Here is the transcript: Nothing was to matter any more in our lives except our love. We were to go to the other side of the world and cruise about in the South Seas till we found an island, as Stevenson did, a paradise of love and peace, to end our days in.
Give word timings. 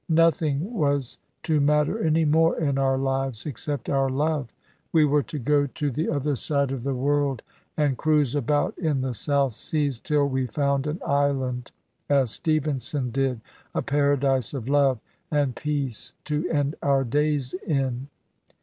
Nothing 0.09 0.73
was 0.73 1.19
to 1.43 1.59
matter 1.61 1.99
any 2.03 2.25
more 2.25 2.59
in 2.59 2.79
our 2.79 2.97
lives 2.97 3.45
except 3.45 3.87
our 3.87 4.09
love. 4.09 4.47
We 4.91 5.05
were 5.05 5.21
to 5.21 5.37
go 5.37 5.67
to 5.67 5.91
the 5.91 6.09
other 6.09 6.35
side 6.35 6.71
of 6.71 6.81
the 6.81 6.95
world 6.95 7.43
and 7.77 7.95
cruise 7.99 8.33
about 8.33 8.75
in 8.79 9.01
the 9.01 9.13
South 9.13 9.53
Seas 9.53 9.99
till 9.99 10.25
we 10.27 10.47
found 10.47 10.87
an 10.87 10.99
island, 11.05 11.71
as 12.09 12.31
Stevenson 12.31 13.11
did, 13.11 13.41
a 13.75 13.83
paradise 13.83 14.55
of 14.55 14.67
love 14.67 14.99
and 15.29 15.55
peace, 15.55 16.15
to 16.25 16.49
end 16.49 16.77
our 16.81 17.03
days 17.03 17.53
in. 17.53 18.07